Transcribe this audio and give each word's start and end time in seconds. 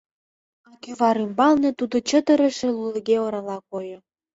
А 0.69 0.71
кӱвар 0.81 1.17
ӱмбалне 1.25 1.69
тудо 1.79 1.95
чытырыше 2.09 2.67
лулеге 2.77 3.15
орала 3.25 3.57
койо. 3.69 3.99